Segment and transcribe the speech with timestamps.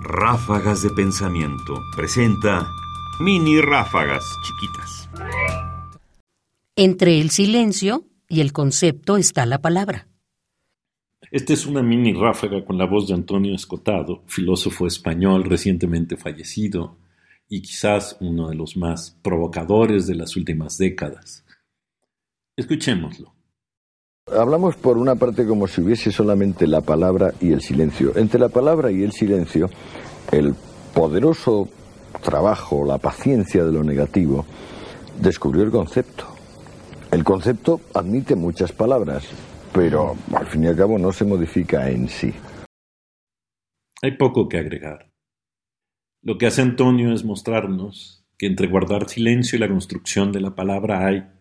[0.00, 2.70] Ráfagas de Pensamiento presenta
[3.20, 5.08] mini ráfagas chiquitas.
[6.76, 10.08] Entre el silencio y el concepto está la palabra.
[11.30, 16.98] Esta es una mini ráfaga con la voz de Antonio Escotado, filósofo español recientemente fallecido
[17.48, 21.44] y quizás uno de los más provocadores de las últimas décadas.
[22.56, 23.35] Escuchémoslo.
[24.28, 28.12] Hablamos por una parte como si hubiese solamente la palabra y el silencio.
[28.16, 29.70] Entre la palabra y el silencio,
[30.32, 30.52] el
[30.92, 31.68] poderoso
[32.24, 34.44] trabajo, la paciencia de lo negativo,
[35.20, 36.26] descubrió el concepto.
[37.12, 39.28] El concepto admite muchas palabras,
[39.72, 42.34] pero al fin y al cabo no se modifica en sí.
[44.02, 45.12] Hay poco que agregar.
[46.22, 50.56] Lo que hace Antonio es mostrarnos que entre guardar silencio y la construcción de la
[50.56, 51.35] palabra hay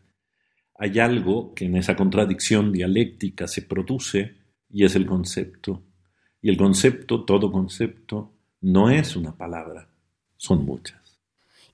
[0.77, 4.35] hay algo que en esa contradicción dialéctica se produce
[4.69, 5.83] y es el concepto.
[6.41, 9.87] Y el concepto, todo concepto, no es una palabra,
[10.37, 11.19] son muchas.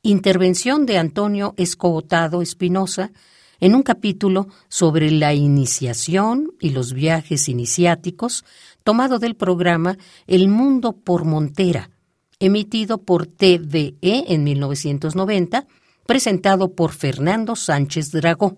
[0.03, 3.11] Intervención de Antonio Escogotado Espinosa
[3.59, 8.43] en un capítulo sobre la iniciación y los viajes iniciáticos,
[8.83, 11.91] tomado del programa El Mundo por Montera,
[12.39, 15.67] emitido por TVE en 1990,
[16.07, 18.57] presentado por Fernando Sánchez Dragó.